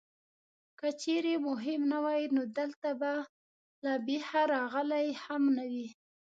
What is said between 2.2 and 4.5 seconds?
نو دلته به له بېخه